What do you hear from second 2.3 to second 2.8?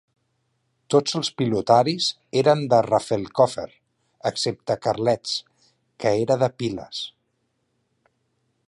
eren de